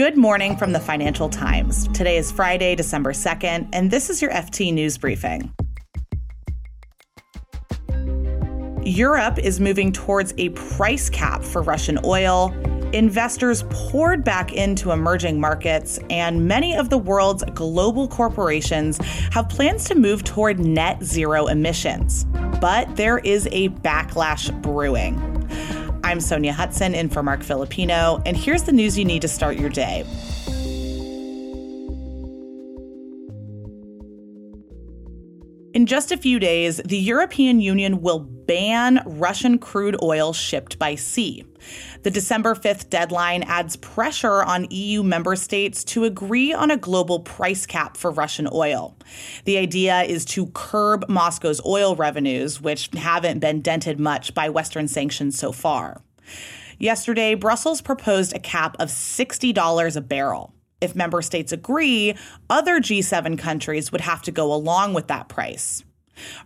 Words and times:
Good 0.00 0.16
morning 0.16 0.56
from 0.56 0.72
the 0.72 0.80
Financial 0.80 1.28
Times. 1.28 1.86
Today 1.88 2.16
is 2.16 2.32
Friday, 2.32 2.74
December 2.74 3.12
2nd, 3.12 3.68
and 3.74 3.90
this 3.90 4.08
is 4.08 4.22
your 4.22 4.30
FT 4.30 4.72
News 4.72 4.96
Briefing. 4.96 5.52
Europe 8.82 9.38
is 9.38 9.60
moving 9.60 9.92
towards 9.92 10.32
a 10.38 10.48
price 10.48 11.10
cap 11.10 11.42
for 11.42 11.60
Russian 11.60 11.98
oil. 12.02 12.50
Investors 12.94 13.64
poured 13.68 14.24
back 14.24 14.54
into 14.54 14.90
emerging 14.90 15.38
markets, 15.38 15.98
and 16.08 16.48
many 16.48 16.74
of 16.74 16.88
the 16.88 16.96
world's 16.96 17.44
global 17.52 18.08
corporations 18.08 18.96
have 19.32 19.50
plans 19.50 19.84
to 19.84 19.94
move 19.94 20.24
toward 20.24 20.58
net 20.58 21.04
zero 21.04 21.46
emissions. 21.46 22.24
But 22.58 22.96
there 22.96 23.18
is 23.18 23.46
a 23.52 23.68
backlash 23.68 24.50
brewing. 24.62 25.18
I'm 26.10 26.18
Sonja 26.18 26.50
Hutson 26.50 26.92
in 26.92 27.08
for 27.08 27.22
Marc 27.22 27.44
Filippino, 27.44 28.20
and 28.26 28.36
here's 28.36 28.64
the 28.64 28.72
news 28.72 28.98
you 28.98 29.04
need 29.04 29.22
to 29.22 29.28
start 29.28 29.56
your 29.56 29.70
day. 29.70 30.04
In 35.72 35.86
just 35.86 36.10
a 36.10 36.16
few 36.16 36.40
days, 36.40 36.78
the 36.84 36.98
European 36.98 37.60
Union 37.60 38.00
will 38.00 38.18
ban 38.18 39.00
Russian 39.06 39.56
crude 39.56 39.96
oil 40.02 40.32
shipped 40.32 40.80
by 40.80 40.96
sea. 40.96 41.44
The 42.02 42.10
December 42.10 42.56
5th 42.56 42.90
deadline 42.90 43.44
adds 43.44 43.76
pressure 43.76 44.42
on 44.42 44.66
EU 44.70 45.04
member 45.04 45.36
states 45.36 45.84
to 45.84 46.04
agree 46.04 46.52
on 46.52 46.72
a 46.72 46.76
global 46.76 47.20
price 47.20 47.66
cap 47.66 47.96
for 47.96 48.10
Russian 48.10 48.48
oil. 48.52 48.96
The 49.44 49.58
idea 49.58 50.02
is 50.02 50.24
to 50.26 50.46
curb 50.48 51.08
Moscow's 51.08 51.64
oil 51.64 51.94
revenues, 51.94 52.60
which 52.60 52.90
haven't 52.96 53.38
been 53.38 53.60
dented 53.60 54.00
much 54.00 54.34
by 54.34 54.48
Western 54.48 54.88
sanctions 54.88 55.38
so 55.38 55.52
far. 55.52 56.02
Yesterday, 56.78 57.34
Brussels 57.34 57.80
proposed 57.80 58.34
a 58.34 58.38
cap 58.38 58.76
of 58.78 58.88
$60 58.88 59.96
a 59.96 60.00
barrel. 60.00 60.54
If 60.80 60.94
member 60.94 61.20
states 61.20 61.52
agree, 61.52 62.14
other 62.48 62.80
G7 62.80 63.38
countries 63.38 63.92
would 63.92 64.00
have 64.00 64.22
to 64.22 64.30
go 64.30 64.52
along 64.52 64.94
with 64.94 65.08
that 65.08 65.28
price. 65.28 65.84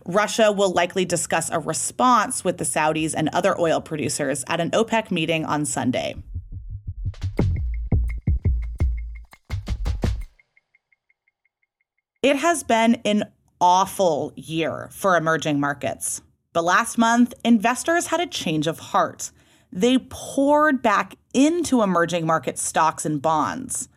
Russia 0.05 0.51
will 0.51 0.71
likely 0.71 1.05
discuss 1.05 1.49
a 1.49 1.59
response 1.59 2.43
with 2.43 2.57
the 2.57 2.63
Saudis 2.63 3.13
and 3.15 3.29
other 3.29 3.59
oil 3.59 3.81
producers 3.81 4.43
at 4.47 4.59
an 4.59 4.71
OPEC 4.71 5.11
meeting 5.11 5.45
on 5.45 5.65
Sunday. 5.65 6.15
It 12.21 12.37
has 12.37 12.63
been 12.63 12.95
an 13.05 13.25
awful 13.61 14.33
year 14.35 14.89
for 14.91 15.15
emerging 15.15 15.59
markets. 15.59 16.21
But 16.53 16.63
last 16.63 16.97
month, 16.97 17.33
investors 17.43 18.07
had 18.07 18.19
a 18.19 18.27
change 18.27 18.65
of 18.65 18.79
heart. 18.79 19.31
They 19.75 19.97
poured 19.97 20.81
back 20.81 21.15
into 21.33 21.81
emerging 21.81 22.25
market 22.25 22.57
stocks 22.57 23.05
and 23.05 23.21
bonds. 23.21 23.89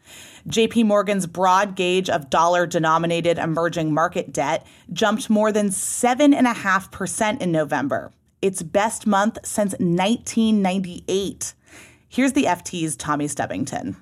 JP 0.48 0.86
Morgan's 0.86 1.26
broad 1.28 1.76
gauge 1.76 2.10
of 2.10 2.30
dollar 2.30 2.66
denominated 2.66 3.38
emerging 3.38 3.94
market 3.94 4.32
debt 4.32 4.66
jumped 4.92 5.30
more 5.30 5.52
than 5.52 5.68
7.5% 5.68 7.40
in 7.40 7.52
November, 7.52 8.10
its 8.42 8.60
best 8.62 9.06
month 9.06 9.38
since 9.44 9.72
1998. 9.74 11.54
Here's 12.08 12.32
the 12.32 12.44
FT's 12.44 12.96
Tommy 12.96 13.26
Stubbington. 13.26 13.94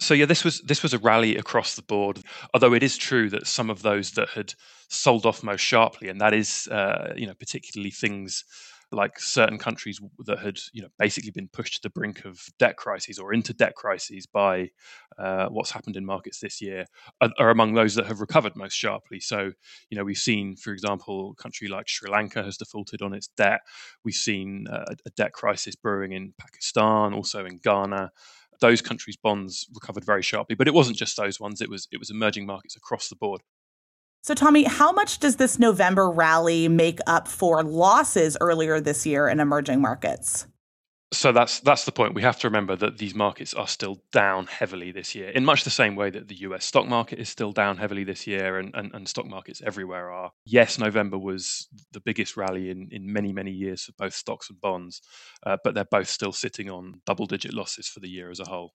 So 0.00 0.14
yeah, 0.14 0.24
this 0.24 0.44
was 0.44 0.60
this 0.62 0.82
was 0.82 0.94
a 0.94 0.98
rally 0.98 1.36
across 1.36 1.76
the 1.76 1.82
board. 1.82 2.22
Although 2.54 2.72
it 2.72 2.82
is 2.82 2.96
true 2.96 3.28
that 3.30 3.46
some 3.46 3.68
of 3.68 3.82
those 3.82 4.12
that 4.12 4.30
had 4.30 4.54
sold 4.88 5.26
off 5.26 5.42
most 5.42 5.60
sharply, 5.60 6.08
and 6.08 6.20
that 6.20 6.32
is 6.32 6.68
uh, 6.68 7.12
you 7.16 7.26
know 7.26 7.34
particularly 7.34 7.90
things 7.90 8.44
like 8.92 9.20
certain 9.20 9.58
countries 9.58 10.00
that 10.24 10.40
had 10.40 10.58
you 10.72 10.82
know 10.82 10.88
basically 10.98 11.30
been 11.30 11.48
pushed 11.48 11.74
to 11.74 11.82
the 11.82 11.90
brink 11.90 12.24
of 12.24 12.42
debt 12.58 12.76
crises 12.76 13.18
or 13.18 13.32
into 13.32 13.52
debt 13.52 13.74
crises 13.76 14.26
by 14.26 14.68
uh, 15.18 15.46
what's 15.46 15.70
happened 15.70 15.96
in 15.96 16.04
markets 16.04 16.40
this 16.40 16.60
year 16.60 16.86
are, 17.20 17.30
are, 17.38 17.50
among 17.50 17.74
those 17.74 17.94
that 17.94 18.06
have 18.06 18.20
recovered 18.20 18.56
most 18.56 18.74
sharply. 18.74 19.20
So 19.20 19.52
you 19.90 19.98
know 19.98 20.04
we've 20.04 20.16
seen, 20.16 20.56
for 20.56 20.72
example, 20.72 21.34
a 21.38 21.42
country 21.42 21.68
like 21.68 21.88
Sri 21.88 22.10
Lanka 22.10 22.42
has 22.42 22.56
defaulted 22.56 23.02
on 23.02 23.12
its 23.12 23.28
debt. 23.28 23.60
We've 24.02 24.14
seen 24.14 24.66
uh, 24.66 24.86
a 25.04 25.10
debt 25.10 25.34
crisis 25.34 25.76
brewing 25.76 26.12
in 26.12 26.32
Pakistan, 26.38 27.12
also 27.12 27.44
in 27.44 27.58
Ghana 27.58 28.10
those 28.60 28.80
countries' 28.80 29.16
bonds 29.16 29.66
recovered 29.74 30.04
very 30.04 30.22
sharply. 30.22 30.54
But 30.54 30.68
it 30.68 30.74
wasn't 30.74 30.96
just 30.96 31.16
those 31.16 31.40
ones; 31.40 31.60
it 31.60 31.68
was 31.68 31.88
it 31.90 31.98
was 31.98 32.10
emerging 32.10 32.46
markets 32.46 32.76
across 32.76 33.08
the 33.08 33.16
board. 33.16 33.42
So, 34.22 34.34
Tommy, 34.34 34.64
how 34.64 34.92
much 34.92 35.18
does 35.18 35.36
this 35.36 35.58
November 35.58 36.10
rally 36.10 36.68
make 36.68 36.98
up 37.06 37.26
for 37.26 37.62
losses 37.62 38.36
earlier 38.40 38.78
this 38.80 39.06
year 39.06 39.28
in 39.28 39.40
emerging 39.40 39.80
markets? 39.80 40.46
So 41.12 41.32
that's 41.32 41.58
that's 41.60 41.84
the 41.84 41.92
point. 41.92 42.14
We 42.14 42.22
have 42.22 42.38
to 42.40 42.46
remember 42.46 42.76
that 42.76 42.98
these 42.98 43.16
markets 43.16 43.52
are 43.52 43.66
still 43.66 44.00
down 44.12 44.46
heavily 44.46 44.92
this 44.92 45.12
year, 45.12 45.30
in 45.30 45.44
much 45.44 45.64
the 45.64 45.70
same 45.70 45.96
way 45.96 46.08
that 46.10 46.28
the 46.28 46.36
US 46.42 46.64
stock 46.64 46.86
market 46.86 47.18
is 47.18 47.28
still 47.28 47.50
down 47.50 47.78
heavily 47.78 48.04
this 48.04 48.28
year, 48.28 48.58
and, 48.58 48.72
and, 48.74 48.94
and 48.94 49.08
stock 49.08 49.26
markets 49.26 49.60
everywhere 49.66 50.12
are. 50.12 50.30
Yes, 50.44 50.78
November 50.78 51.18
was 51.18 51.66
the 51.92 52.00
biggest 52.00 52.36
rally 52.36 52.70
in, 52.70 52.88
in 52.92 53.12
many, 53.12 53.32
many 53.32 53.50
years 53.50 53.84
for 53.84 53.92
both 53.98 54.14
stocks 54.14 54.50
and 54.50 54.60
bonds, 54.60 55.02
uh, 55.44 55.56
but 55.64 55.74
they're 55.74 55.84
both 55.84 56.08
still 56.08 56.32
sitting 56.32 56.70
on 56.70 57.00
double 57.06 57.26
digit 57.26 57.52
losses 57.52 57.88
for 57.88 57.98
the 57.98 58.08
year 58.08 58.30
as 58.30 58.38
a 58.38 58.48
whole. 58.48 58.72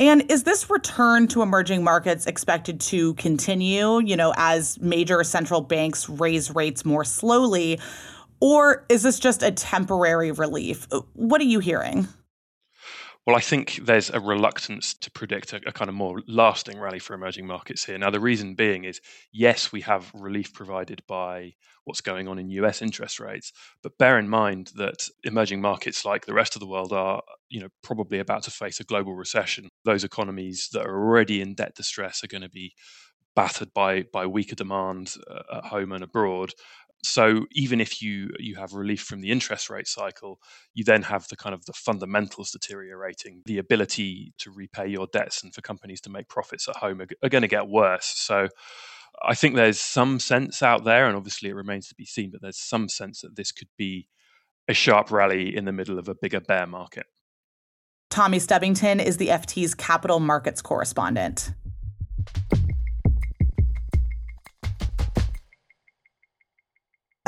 And 0.00 0.30
is 0.30 0.44
this 0.44 0.70
return 0.70 1.28
to 1.28 1.42
emerging 1.42 1.84
markets 1.84 2.26
expected 2.26 2.80
to 2.82 3.12
continue, 3.14 4.00
you 4.00 4.16
know, 4.16 4.32
as 4.36 4.80
major 4.80 5.22
central 5.24 5.60
banks 5.60 6.08
raise 6.08 6.54
rates 6.54 6.86
more 6.86 7.04
slowly? 7.04 7.78
Or 8.40 8.86
is 8.88 9.02
this 9.02 9.18
just 9.18 9.42
a 9.42 9.50
temporary 9.50 10.32
relief? 10.32 10.86
What 11.12 11.40
are 11.40 11.44
you 11.44 11.58
hearing? 11.60 12.08
Well, 13.26 13.36
I 13.36 13.40
think 13.40 13.80
there's 13.84 14.08
a 14.08 14.18
reluctance 14.18 14.94
to 14.94 15.10
predict 15.10 15.52
a, 15.52 15.60
a, 15.66 15.72
kind 15.72 15.90
of 15.90 15.94
more 15.94 16.22
lasting 16.26 16.80
rally 16.80 16.98
for 16.98 17.12
emerging 17.12 17.46
markets 17.46 17.84
here. 17.84 17.98
Now, 17.98 18.08
the 18.10 18.18
reason 18.18 18.54
being 18.54 18.84
is 18.84 19.00
yes, 19.30 19.70
we 19.70 19.82
have 19.82 20.10
relief 20.14 20.54
provided 20.54 21.02
by 21.06 21.52
what's 21.84 22.00
going 22.00 22.28
on 22.28 22.38
in 22.38 22.48
US 22.50 22.80
interest 22.80 23.20
rates, 23.20 23.52
but 23.82 23.98
bear 23.98 24.18
in 24.18 24.28
mind 24.28 24.72
that 24.76 25.06
emerging 25.22 25.60
markets 25.60 26.06
like 26.06 26.24
the 26.24 26.34
rest 26.34 26.56
of 26.56 26.60
the 26.60 26.66
world 26.66 26.94
are, 26.94 27.22
you 27.50 27.60
know, 27.60 27.68
probably 27.82 28.20
about 28.20 28.42
to 28.44 28.50
face 28.50 28.80
a 28.80 28.84
global 28.84 29.14
recession. 29.14 29.68
Those 29.84 30.02
economies 30.02 30.70
that 30.72 30.86
are 30.86 30.98
already 30.98 31.42
in 31.42 31.54
debt 31.54 31.74
distress 31.74 32.24
are 32.24 32.28
going 32.28 32.42
to 32.42 32.48
be 32.48 32.72
battered 33.36 33.72
by 33.74 34.02
by 34.12 34.26
weaker 34.26 34.56
demand 34.56 35.14
uh, 35.30 35.58
at 35.58 35.66
home 35.66 35.92
and 35.92 36.02
abroad 36.02 36.52
so 37.02 37.46
even 37.52 37.80
if 37.80 38.02
you 38.02 38.30
you 38.38 38.56
have 38.56 38.74
relief 38.74 39.02
from 39.02 39.20
the 39.20 39.30
interest 39.30 39.70
rate 39.70 39.88
cycle 39.88 40.38
you 40.74 40.84
then 40.84 41.02
have 41.02 41.26
the 41.28 41.36
kind 41.36 41.54
of 41.54 41.64
the 41.64 41.72
fundamentals 41.72 42.50
deteriorating 42.50 43.42
the 43.46 43.58
ability 43.58 44.32
to 44.38 44.50
repay 44.50 44.86
your 44.86 45.06
debts 45.12 45.42
and 45.42 45.54
for 45.54 45.62
companies 45.62 46.00
to 46.00 46.10
make 46.10 46.28
profits 46.28 46.68
at 46.68 46.76
home 46.76 47.00
are, 47.00 47.06
are 47.22 47.28
going 47.28 47.42
to 47.42 47.48
get 47.48 47.68
worse. 47.68 48.06
So 48.06 48.48
i 49.22 49.34
think 49.34 49.54
there's 49.54 49.80
some 49.80 50.20
sense 50.20 50.62
out 50.62 50.84
there 50.84 51.06
and 51.06 51.16
obviously 51.16 51.48
it 51.48 51.54
remains 51.54 51.88
to 51.88 51.94
be 51.94 52.04
seen 52.04 52.30
but 52.30 52.40
there's 52.40 52.60
some 52.60 52.88
sense 52.88 53.22
that 53.22 53.34
this 53.34 53.50
could 53.50 53.68
be 53.76 54.06
a 54.68 54.74
sharp 54.74 55.10
rally 55.10 55.54
in 55.54 55.64
the 55.64 55.72
middle 55.72 55.98
of 55.98 56.08
a 56.08 56.14
bigger 56.14 56.40
bear 56.40 56.66
market. 56.66 57.06
Tommy 58.08 58.38
stubbington 58.38 59.04
is 59.04 59.16
the 59.16 59.28
ft's 59.28 59.74
capital 59.74 60.20
markets 60.20 60.62
correspondent 60.62 61.50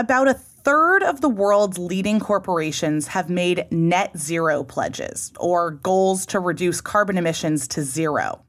About 0.02 0.26
a 0.26 0.34
third 0.34 1.04
of 1.04 1.20
the 1.20 1.28
world's 1.28 1.78
leading 1.78 2.18
corporations 2.18 3.06
have 3.06 3.30
made 3.30 3.68
net 3.70 4.18
zero 4.18 4.64
pledges, 4.64 5.32
or 5.38 5.70
goals 5.70 6.26
to 6.26 6.40
reduce 6.40 6.80
carbon 6.80 7.16
emissions 7.16 7.68
to 7.68 7.84
zero. 7.84 8.44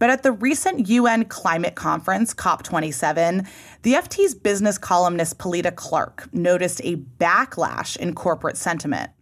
But 0.00 0.10
at 0.10 0.24
the 0.24 0.32
recent 0.32 0.88
UN 0.88 1.26
climate 1.26 1.76
conference, 1.76 2.34
COP27, 2.34 3.46
the 3.82 3.92
FT's 3.92 4.34
business 4.34 4.76
columnist 4.76 5.38
Pilita 5.38 5.72
Clark 5.72 6.28
noticed 6.34 6.80
a 6.82 6.96
backlash 6.96 7.96
in 7.96 8.12
corporate 8.16 8.56
sentiment. 8.56 9.12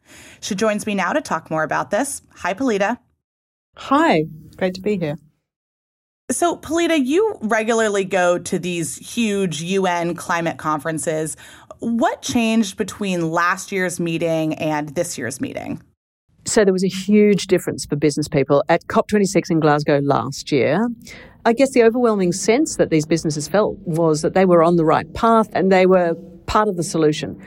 She 0.40 0.54
joins 0.54 0.86
me 0.86 0.94
now 0.94 1.12
to 1.12 1.20
talk 1.20 1.50
more 1.50 1.62
about 1.62 1.90
this. 1.90 2.22
Hi, 2.36 2.54
Pilita. 2.54 2.96
Hi, 3.76 4.24
great 4.56 4.72
to 4.76 4.80
be 4.80 4.96
here. 4.96 5.18
So, 6.30 6.56
Pilita, 6.56 7.04
you 7.04 7.36
regularly 7.40 8.04
go 8.04 8.38
to 8.38 8.58
these 8.58 8.96
huge 8.98 9.62
UN 9.62 10.14
climate 10.14 10.58
conferences. 10.58 11.36
What 11.80 12.22
changed 12.22 12.76
between 12.76 13.32
last 13.32 13.72
year's 13.72 13.98
meeting 13.98 14.54
and 14.54 14.90
this 14.90 15.18
year's 15.18 15.40
meeting? 15.40 15.82
So, 16.44 16.64
there 16.64 16.72
was 16.72 16.84
a 16.84 16.88
huge 16.88 17.48
difference 17.48 17.84
for 17.84 17.96
business 17.96 18.28
people 18.28 18.62
at 18.68 18.86
COP26 18.86 19.50
in 19.50 19.58
Glasgow 19.58 19.98
last 20.04 20.52
year. 20.52 20.86
I 21.44 21.52
guess 21.52 21.72
the 21.72 21.82
overwhelming 21.82 22.30
sense 22.30 22.76
that 22.76 22.90
these 22.90 23.06
businesses 23.06 23.48
felt 23.48 23.78
was 23.80 24.22
that 24.22 24.34
they 24.34 24.44
were 24.44 24.62
on 24.62 24.76
the 24.76 24.84
right 24.84 25.12
path 25.12 25.48
and 25.52 25.72
they 25.72 25.84
were 25.84 26.14
part 26.46 26.68
of 26.68 26.76
the 26.76 26.84
solution. 26.84 27.42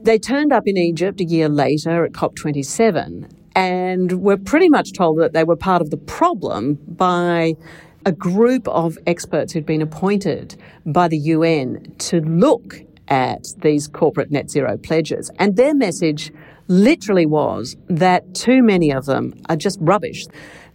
They 0.00 0.18
turned 0.18 0.50
up 0.50 0.62
in 0.64 0.78
Egypt 0.78 1.20
a 1.20 1.24
year 1.24 1.50
later 1.50 2.06
at 2.06 2.12
COP27 2.12 3.30
and 3.54 4.22
were 4.22 4.36
pretty 4.38 4.68
much 4.68 4.92
told 4.92 5.18
that 5.18 5.32
they 5.34 5.44
were 5.44 5.56
part 5.56 5.82
of 5.82 5.90
the 5.90 5.96
problem 5.96 6.78
by 6.86 7.54
a 8.04 8.12
group 8.12 8.66
of 8.68 8.98
experts 9.06 9.52
who'd 9.52 9.66
been 9.66 9.82
appointed 9.82 10.56
by 10.86 11.08
the 11.08 11.18
UN 11.18 11.94
to 11.98 12.20
look 12.20 12.82
at 13.08 13.48
these 13.58 13.88
corporate 13.88 14.30
net 14.30 14.50
zero 14.50 14.76
pledges. 14.76 15.30
And 15.38 15.56
their 15.56 15.74
message 15.74 16.32
literally 16.68 17.26
was 17.26 17.76
that 17.88 18.34
too 18.34 18.62
many 18.62 18.92
of 18.92 19.06
them 19.06 19.34
are 19.48 19.56
just 19.56 19.78
rubbish. 19.80 20.26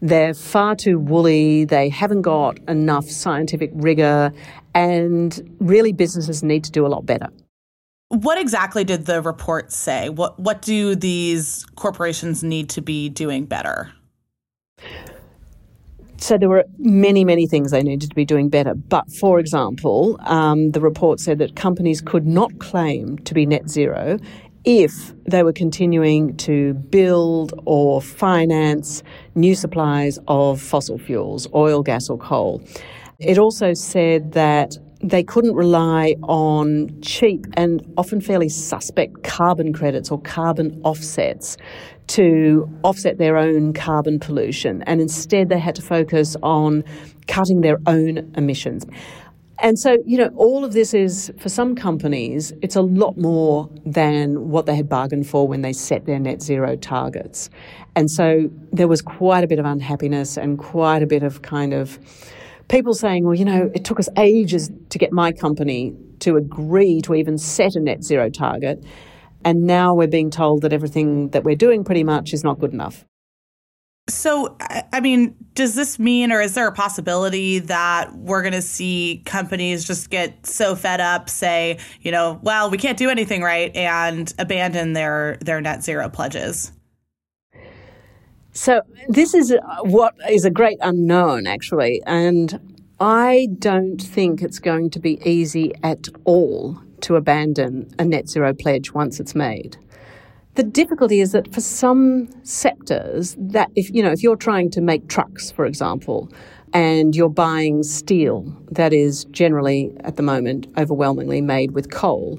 They're 0.01 0.33
far 0.33 0.75
too 0.75 0.99
woolly, 0.99 1.65
they 1.65 1.89
haven't 1.89 2.23
got 2.23 2.59
enough 2.67 3.05
scientific 3.09 3.71
rigor, 3.73 4.33
and 4.73 5.55
really 5.59 5.93
businesses 5.93 6.43
need 6.43 6.63
to 6.65 6.71
do 6.71 6.85
a 6.85 6.89
lot 6.89 7.05
better. 7.05 7.29
What 8.09 8.37
exactly 8.37 8.83
did 8.83 9.05
the 9.05 9.21
report 9.21 9.71
say? 9.71 10.09
What 10.09 10.39
what 10.39 10.61
do 10.61 10.93
these 10.93 11.65
corporations 11.75 12.43
need 12.43 12.69
to 12.71 12.81
be 12.81 13.09
doing 13.09 13.45
better? 13.45 13.91
So 16.18 16.38
there 16.38 16.50
were 16.50 16.65
many, 16.77 17.25
many 17.25 17.48
things 17.48 17.71
they 17.71 17.83
needed 17.83 18.10
to 18.10 18.15
be 18.15 18.25
doing 18.25 18.50
better. 18.50 18.74
But 18.75 19.12
for 19.12 19.39
example, 19.39 20.18
um, 20.21 20.71
the 20.71 20.80
report 20.80 21.19
said 21.19 21.39
that 21.39 21.56
companies 21.56 22.01
could 22.01 22.25
not 22.25 22.60
claim 22.60 23.18
to 23.19 23.33
be 23.33 23.45
net 23.45 23.69
zero 23.69 24.18
if 24.65 25.13
they 25.25 25.44
were 25.44 25.51
continuing 25.54 26.38
to 26.38 26.74
build 26.74 27.54
or 27.65 28.01
finance 28.01 29.04
new 29.36 29.56
supplies 29.56 30.19
of 30.27 30.62
fossil 30.62 30.98
fuels, 30.98 31.48
oil, 31.54 31.83
gas, 31.83 32.10
or 32.10 32.18
coal. 32.18 32.62
It 33.19 33.38
also 33.38 33.74
said 33.74 34.33
that 34.33 34.77
they 35.03 35.23
couldn't 35.23 35.53
rely 35.53 36.15
on 36.23 36.89
cheap 37.01 37.45
and 37.55 37.81
often 37.97 38.21
fairly 38.21 38.50
suspect 38.50 39.23
carbon 39.23 39.73
credits 39.73 40.09
or 40.09 40.21
carbon 40.21 40.79
offsets 40.83 41.57
to 42.07 42.69
offset 42.83 43.17
their 43.17 43.38
own 43.38 43.73
carbon 43.73 44.19
pollution, 44.19 44.81
and 44.83 45.01
instead 45.01 45.50
they 45.50 45.59
had 45.59 45.75
to 45.75 45.81
focus 45.81 46.35
on 46.41 46.83
cutting 47.27 47.61
their 47.61 47.77
own 47.85 48.31
emissions. 48.35 48.85
And 49.59 49.79
so, 49.79 49.97
you 50.05 50.17
know, 50.17 50.29
all 50.35 50.65
of 50.65 50.73
this 50.73 50.94
is, 50.94 51.31
for 51.38 51.47
some 51.47 51.75
companies, 51.75 52.51
it's 52.61 52.75
a 52.75 52.81
lot 52.81 53.17
more 53.17 53.69
than 53.85 54.49
what 54.49 54.65
they 54.65 54.75
had 54.75 54.89
bargained 54.89 55.27
for 55.27 55.47
when 55.47 55.61
they 55.61 55.71
set 55.71 56.06
their 56.06 56.19
net 56.19 56.41
zero 56.41 56.75
targets. 56.75 57.49
And 57.95 58.11
so 58.11 58.49
there 58.73 58.88
was 58.89 59.01
quite 59.01 59.44
a 59.44 59.47
bit 59.47 59.59
of 59.59 59.65
unhappiness 59.65 60.38
and 60.38 60.57
quite 60.57 61.01
a 61.01 61.07
bit 61.07 61.23
of 61.23 61.44
kind 61.44 61.73
of 61.73 61.97
people 62.68 62.94
saying, 62.94 63.25
well, 63.25 63.36
you 63.36 63.45
know, 63.45 63.71
it 63.74 63.86
took 63.86 64.00
us 64.00 64.10
ages 64.18 64.71
to 64.89 64.98
get 64.98 65.12
my 65.12 65.31
company 65.31 65.95
to 66.19 66.38
agree 66.38 67.01
to 67.01 67.15
even 67.15 67.38
set 67.38 67.75
a 67.75 67.80
net 67.80 68.04
zero 68.04 68.30
target. 68.30 68.83
And 69.45 69.63
now 69.63 69.94
we're 69.94 70.07
being 70.07 70.30
told 70.30 70.62
that 70.62 70.74
everything 70.74 71.30
that 71.30 71.44
we're 71.44 71.56
doing 71.56 71.83
pretty 71.83 72.04
much 72.04 72.33
is 72.33 72.44
not 72.44 72.60
good 72.60 72.74
enough. 72.74 73.06
So, 74.10 74.57
I 74.92 75.00
mean, 75.00 75.36
does 75.54 75.75
this 75.75 75.98
mean, 75.98 76.33
or 76.33 76.42
is 76.42 76.56
there 76.56 76.68
a 76.68 76.74
possibility 76.74 77.60
that 77.60 78.13
we're 78.13 78.42
going 78.42 78.54
to 78.54 78.62
see 78.62 79.21
companies 79.25 79.86
just 79.86 80.09
get 80.09 80.45
so 80.45 80.75
fed 80.75 81.00
up, 81.00 81.30
say, 81.30 81.80
you 82.01 82.12
know, 82.12 82.38
well, 82.44 82.69
we 82.69 82.77
can't 82.77 82.98
do 82.98 83.09
anything 83.09 83.42
right, 83.42 83.74
and 83.74 84.33
abandon 84.38 84.92
their 84.92 85.38
their 85.39 85.62
net 85.62 85.83
zero 85.83 86.09
pledges? 86.09 86.74
So, 88.55 88.83
this 89.09 89.33
is 89.33 89.51
uh, 89.51 89.57
what 89.81 90.13
is 90.29 90.45
a 90.45 90.51
great 90.51 90.77
unknown, 90.81 91.47
actually, 91.47 92.03
and 92.05 92.77
I 93.00 93.47
don't 93.57 94.00
think 94.00 94.44
it's 94.44 94.59
going 94.59 94.91
to 94.91 95.00
be 95.00 95.19
easy 95.27 95.73
at 95.81 96.07
all 96.23 96.79
to 97.01 97.15
abandon 97.15 97.89
a 97.97 98.05
net 98.05 98.29
zero 98.29 98.53
pledge 98.53 98.94
once 98.94 99.19
it's 99.19 99.33
made. 99.33 99.77
The 100.53 100.61
difficulty 100.61 101.19
is 101.19 101.31
that 101.31 101.51
for 101.51 101.61
some 101.61 102.29
sectors, 102.44 103.35
that 103.39 103.71
if 103.75 103.89
you 103.89 104.03
know 104.03 104.11
if 104.11 104.21
you're 104.21 104.35
trying 104.35 104.69
to 104.71 104.81
make 104.81 105.07
trucks, 105.07 105.49
for 105.49 105.65
example, 105.65 106.31
and 106.73 107.15
you're 107.15 107.29
buying 107.29 107.81
steel 107.81 108.45
that 108.69 108.94
is 108.94 109.25
generally 109.25 109.97
at 110.01 110.15
the 110.15 110.23
moment 110.23 110.67
overwhelmingly 110.77 111.41
made 111.41 111.71
with 111.71 111.89
coal, 111.89 112.38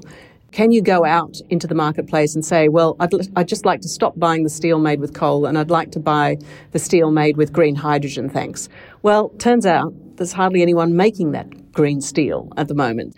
can 0.55 0.71
you 0.71 0.81
go 0.81 1.03
out 1.03 1.41
into 1.49 1.67
the 1.67 1.75
marketplace 1.75 2.33
and 2.33 2.45
say, 2.45 2.69
well, 2.69 2.95
I'd, 3.01 3.13
I'd 3.35 3.49
just 3.49 3.65
like 3.65 3.81
to 3.81 3.89
stop 3.89 4.17
buying 4.17 4.43
the 4.43 4.49
steel 4.49 4.79
made 4.79 5.01
with 5.01 5.13
coal 5.13 5.45
and 5.45 5.57
I'd 5.57 5.69
like 5.69 5.91
to 5.91 5.99
buy 5.99 6.37
the 6.71 6.79
steel 6.79 7.11
made 7.11 7.35
with 7.35 7.51
green 7.51 7.75
hydrogen, 7.75 8.29
thanks? 8.29 8.69
Well, 9.01 9.29
turns 9.37 9.65
out 9.65 9.93
there's 10.15 10.31
hardly 10.31 10.61
anyone 10.61 10.95
making 10.95 11.31
that 11.31 11.73
green 11.73 11.99
steel 11.99 12.53
at 12.55 12.69
the 12.69 12.73
moment. 12.73 13.17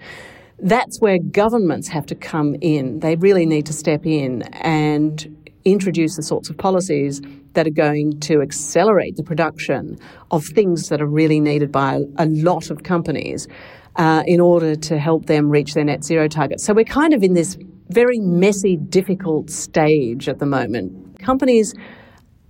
That's 0.57 0.99
where 0.99 1.19
governments 1.19 1.87
have 1.89 2.07
to 2.07 2.15
come 2.15 2.55
in. 2.59 3.01
They 3.01 3.15
really 3.17 3.45
need 3.45 3.67
to 3.67 3.73
step 3.73 4.03
in 4.03 4.41
and 4.53 5.53
introduce 5.63 6.15
the 6.15 6.23
sorts 6.23 6.49
of 6.49 6.57
policies 6.57 7.21
that 7.53 7.67
are 7.67 7.71
going 7.71 8.19
to 8.21 8.41
accelerate 8.41 9.15
the 9.15 9.21
production 9.21 9.99
of 10.31 10.43
things 10.43 10.89
that 10.89 11.03
are 11.03 11.07
really 11.07 11.39
needed 11.39 11.71
by 11.71 12.01
a 12.17 12.25
lot 12.25 12.71
of 12.71 12.81
companies 12.81 13.47
uh, 13.97 14.23
in 14.25 14.39
order 14.39 14.75
to 14.75 14.97
help 14.97 15.25
them 15.25 15.49
reach 15.49 15.73
their 15.73 15.83
net 15.83 16.03
zero 16.03 16.27
targets. 16.27 16.63
So 16.63 16.73
we're 16.73 16.85
kind 16.85 17.13
of 17.13 17.23
in 17.23 17.33
this 17.33 17.57
very 17.89 18.19
messy, 18.19 18.77
difficult 18.77 19.49
stage 19.49 20.29
at 20.29 20.39
the 20.39 20.45
moment. 20.45 21.19
Companies, 21.19 21.73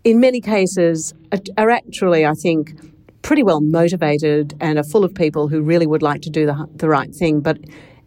in 0.03 0.19
many 0.19 0.41
cases, 0.41 1.13
are 1.57 1.69
actually, 1.69 2.25
I 2.25 2.33
think, 2.33 2.73
pretty 3.21 3.43
well 3.43 3.61
motivated 3.61 4.55
and 4.59 4.77
are 4.77 4.83
full 4.83 5.03
of 5.03 5.13
people 5.13 5.47
who 5.47 5.61
really 5.61 5.87
would 5.87 6.01
like 6.01 6.21
to 6.21 6.29
do 6.29 6.45
the, 6.45 6.67
the 6.75 6.87
right 6.87 7.13
thing, 7.13 7.41
but 7.41 7.57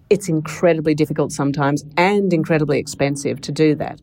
it's 0.09 0.29
incredibly 0.29 0.95
difficult 0.95 1.33
sometimes 1.33 1.85
and 1.97 2.33
incredibly 2.33 2.79
expensive 2.79 3.41
to 3.43 3.53
do 3.53 3.75
that. 3.77 4.01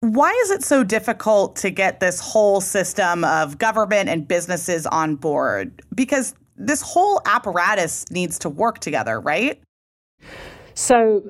Why 0.00 0.30
is 0.42 0.50
it 0.50 0.64
so 0.64 0.82
difficult 0.82 1.56
to 1.56 1.70
get 1.70 2.00
this 2.00 2.20
whole 2.20 2.60
system 2.60 3.24
of 3.24 3.58
government 3.58 4.08
and 4.08 4.26
businesses 4.26 4.84
on 4.86 5.16
board? 5.16 5.80
Because 5.94 6.34
this 6.66 6.82
whole 6.82 7.20
apparatus 7.26 8.04
needs 8.10 8.38
to 8.40 8.48
work 8.48 8.78
together, 8.78 9.20
right? 9.20 9.60
So, 10.74 11.22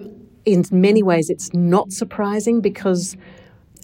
in 0.44 0.64
many 0.70 1.02
ways, 1.02 1.30
it's 1.30 1.52
not 1.52 1.92
surprising 1.92 2.60
because 2.60 3.16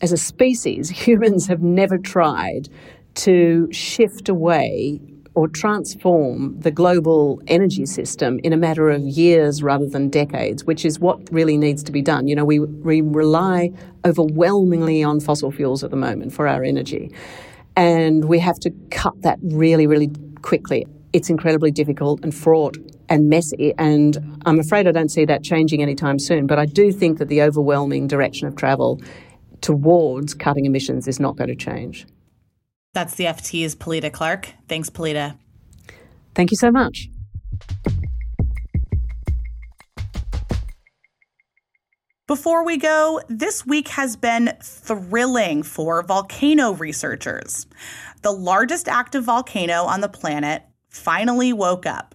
as 0.02 0.12
a 0.12 0.16
species, 0.16 0.90
humans 1.06 1.46
have 1.46 1.62
never 1.62 1.98
tried 1.98 2.68
to 3.14 3.68
shift 3.72 4.28
away 4.28 5.00
or 5.34 5.46
transform 5.46 6.58
the 6.60 6.70
global 6.70 7.40
energy 7.46 7.86
system 7.86 8.40
in 8.42 8.52
a 8.52 8.56
matter 8.56 8.90
of 8.90 9.02
years 9.02 9.62
rather 9.62 9.86
than 9.86 10.08
decades, 10.08 10.64
which 10.64 10.84
is 10.84 10.98
what 10.98 11.20
really 11.32 11.56
needs 11.56 11.82
to 11.84 11.92
be 11.92 12.02
done. 12.02 12.26
You 12.26 12.34
know, 12.34 12.44
we, 12.44 12.58
we 12.58 13.02
rely 13.02 13.70
overwhelmingly 14.04 15.04
on 15.04 15.20
fossil 15.20 15.52
fuels 15.52 15.84
at 15.84 15.90
the 15.90 15.96
moment 15.96 16.32
for 16.32 16.48
our 16.48 16.64
energy. 16.64 17.12
And 17.76 18.24
we 18.24 18.40
have 18.40 18.58
to 18.60 18.70
cut 18.90 19.22
that 19.22 19.38
really, 19.42 19.86
really 19.86 20.10
quickly. 20.42 20.86
It's 21.18 21.30
incredibly 21.30 21.72
difficult 21.72 22.22
and 22.22 22.32
fraught 22.32 22.76
and 23.08 23.28
messy, 23.28 23.74
and 23.76 24.38
I'm 24.46 24.60
afraid 24.60 24.86
I 24.86 24.92
don't 24.92 25.08
see 25.08 25.24
that 25.24 25.42
changing 25.42 25.82
anytime 25.82 26.20
soon. 26.20 26.46
But 26.46 26.60
I 26.60 26.64
do 26.64 26.92
think 26.92 27.18
that 27.18 27.26
the 27.26 27.42
overwhelming 27.42 28.06
direction 28.06 28.46
of 28.46 28.54
travel 28.54 29.02
towards 29.60 30.32
cutting 30.32 30.64
emissions 30.64 31.08
is 31.08 31.18
not 31.18 31.34
going 31.34 31.48
to 31.48 31.56
change. 31.56 32.06
That's 32.94 33.16
the 33.16 33.24
FT's 33.24 33.74
Pilita 33.74 34.12
Clark. 34.12 34.50
Thanks, 34.68 34.90
Pilita. 34.90 35.36
Thank 36.36 36.52
you 36.52 36.56
so 36.56 36.70
much. 36.70 37.08
Before 42.28 42.64
we 42.64 42.76
go, 42.76 43.20
this 43.28 43.66
week 43.66 43.88
has 43.88 44.14
been 44.14 44.52
thrilling 44.62 45.64
for 45.64 46.00
volcano 46.04 46.74
researchers. 46.74 47.66
The 48.22 48.30
largest 48.30 48.86
active 48.86 49.24
volcano 49.24 49.82
on 49.82 50.00
the 50.00 50.08
planet 50.08 50.62
finally 50.88 51.52
woke 51.52 51.86
up. 51.86 52.14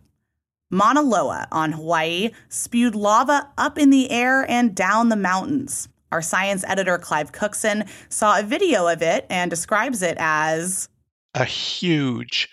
Mauna 0.70 1.01
Loa 1.01 1.48
on 1.51 1.74
Hawaii 1.74 2.32
spewed 2.50 2.96
lava 2.96 3.50
up 3.58 3.77
in 3.77 3.92
the 3.92 4.10
air 4.10 4.50
and 4.50 4.75
down 4.75 5.10
the 5.10 5.15
mountains. 5.15 5.88
Our 6.12 6.22
science 6.22 6.63
editor, 6.68 6.98
Clive 6.98 7.32
Cookson, 7.32 7.86
saw 8.10 8.39
a 8.39 8.44
video 8.44 8.88
of 8.88 9.01
it 9.01 9.25
and 9.30 9.50
describes 9.50 10.01
it 10.01 10.18
as 10.20 10.89
a 11.34 11.46
huge 11.46 12.50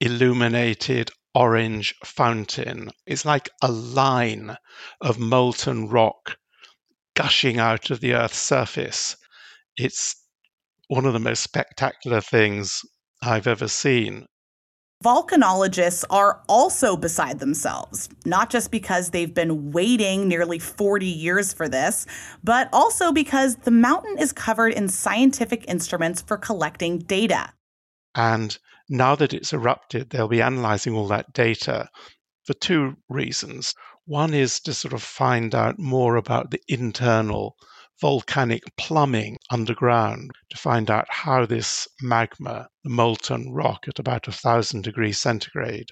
illuminated 0.00 1.10
orange 1.34 1.94
fountain. 2.04 2.90
It's 3.06 3.24
like 3.24 3.48
a 3.62 3.70
line 3.70 4.56
of 5.00 5.18
molten 5.18 5.88
rock 5.88 6.36
gushing 7.14 7.58
out 7.58 7.90
of 7.90 8.00
the 8.00 8.14
Earth's 8.14 8.38
surface. 8.38 9.16
It's 9.76 10.14
one 10.88 11.04
of 11.04 11.12
the 11.12 11.18
most 11.18 11.42
spectacular 11.42 12.20
things 12.20 12.80
I've 13.22 13.46
ever 13.46 13.68
seen. 13.68 14.26
Volcanologists 15.04 16.04
are 16.10 16.42
also 16.48 16.96
beside 16.96 17.38
themselves, 17.38 18.08
not 18.24 18.50
just 18.50 18.72
because 18.72 19.10
they've 19.10 19.32
been 19.32 19.70
waiting 19.70 20.26
nearly 20.26 20.58
40 20.58 21.06
years 21.06 21.52
for 21.52 21.68
this, 21.68 22.04
but 22.42 22.68
also 22.72 23.12
because 23.12 23.54
the 23.56 23.70
mountain 23.70 24.18
is 24.18 24.32
covered 24.32 24.72
in 24.72 24.88
scientific 24.88 25.64
instruments 25.68 26.20
for 26.20 26.36
collecting 26.36 26.98
data. 26.98 27.52
And 28.16 28.58
now 28.88 29.14
that 29.14 29.32
it's 29.32 29.52
erupted, 29.52 30.10
they'll 30.10 30.26
be 30.26 30.42
analyzing 30.42 30.96
all 30.96 31.06
that 31.08 31.32
data 31.32 31.88
for 32.44 32.54
two 32.54 32.96
reasons. 33.08 33.74
One 34.06 34.34
is 34.34 34.58
to 34.60 34.74
sort 34.74 34.94
of 34.94 35.02
find 35.02 35.54
out 35.54 35.78
more 35.78 36.16
about 36.16 36.50
the 36.50 36.60
internal 36.66 37.54
volcanic 38.00 38.62
plumbing 38.76 39.36
underground 39.50 40.30
to 40.50 40.56
find 40.56 40.90
out 40.90 41.06
how 41.10 41.44
this 41.44 41.88
magma, 42.00 42.68
the 42.84 42.90
molten 42.90 43.52
rock 43.52 43.86
at 43.88 43.98
about 43.98 44.28
a 44.28 44.32
thousand 44.32 44.82
degrees 44.82 45.18
centigrade, 45.18 45.90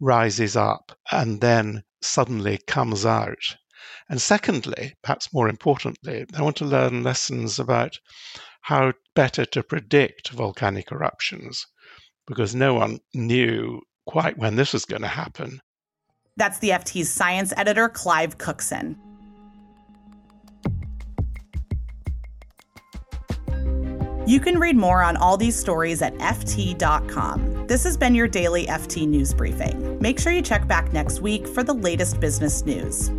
rises 0.00 0.56
up 0.56 0.92
and 1.12 1.40
then 1.40 1.82
suddenly 2.02 2.58
comes 2.66 3.06
out. 3.06 3.56
And 4.08 4.20
secondly, 4.20 4.94
perhaps 5.02 5.32
more 5.32 5.48
importantly, 5.48 6.26
I 6.36 6.42
want 6.42 6.56
to 6.56 6.64
learn 6.64 7.02
lessons 7.02 7.58
about 7.58 7.98
how 8.62 8.92
better 9.14 9.44
to 9.44 9.62
predict 9.62 10.30
volcanic 10.30 10.90
eruptions. 10.90 11.66
because 12.26 12.54
no 12.54 12.74
one 12.74 12.98
knew 13.12 13.80
quite 14.06 14.38
when 14.38 14.56
this 14.56 14.72
was 14.72 14.84
going 14.84 15.02
to 15.02 15.08
happen. 15.08 15.60
That's 16.36 16.58
the 16.58 16.70
FT's 16.70 17.10
science 17.10 17.52
editor, 17.56 17.88
Clive 17.88 18.38
Cookson. 18.38 18.96
You 24.26 24.40
can 24.40 24.58
read 24.58 24.74
more 24.74 25.02
on 25.02 25.18
all 25.18 25.36
these 25.36 25.54
stories 25.54 26.00
at 26.00 26.14
FT.com. 26.14 27.66
This 27.66 27.84
has 27.84 27.98
been 27.98 28.14
your 28.14 28.26
daily 28.26 28.64
FT 28.66 29.06
News 29.06 29.34
Briefing. 29.34 29.98
Make 30.00 30.18
sure 30.18 30.32
you 30.32 30.40
check 30.40 30.66
back 30.66 30.94
next 30.94 31.20
week 31.20 31.46
for 31.46 31.62
the 31.62 31.74
latest 31.74 32.20
business 32.20 32.64
news. 32.64 33.10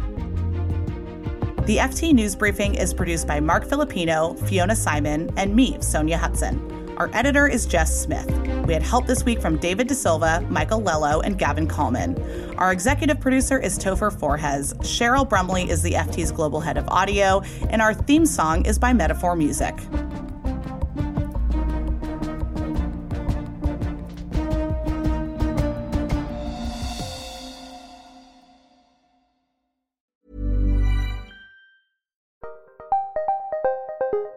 The 1.68 1.78
FT 1.78 2.12
News 2.14 2.36
Briefing 2.36 2.74
is 2.74 2.92
produced 2.92 3.28
by 3.28 3.40
Marc 3.40 3.66
Filippino, 3.66 4.34
Fiona 4.34 4.74
Symon, 4.74 5.32
and 5.38 5.56
me, 5.56 5.74
Sonja 5.74 6.18
Hutson. 6.18 6.98
Our 6.98 7.12
editor 7.14 7.48
is 7.48 7.68
Jess 7.68 8.02
Smith. 8.02 8.32
We 8.66 8.74
had 8.74 8.82
help 8.82 9.06
this 9.06 9.24
week 9.26 9.40
from 9.40 9.58
David 9.58 9.88
De 9.88 9.94
Silva, 9.94 10.42
Michael 10.50 10.82
Lello, 10.82 11.22
and 11.24 11.38
Gavin 11.38 11.68
Kallmann. 11.68 12.58
Our 12.58 12.72
executive 12.72 13.20
producer 13.20 13.60
is 13.60 13.78
Topher 13.78 14.12
Forhecz. 14.12 14.74
Cheryl 14.78 15.28
Brumley 15.28 15.70
is 15.70 15.84
the 15.84 15.92
FT's 15.92 16.32
global 16.32 16.62
head 16.62 16.78
of 16.78 16.88
audio, 16.88 17.42
and 17.70 17.80
our 17.82 17.94
theme 17.94 18.26
song 18.26 18.66
is 18.66 18.80
by 18.80 18.92
Metaphor 18.92 19.36
Music. 19.36 19.76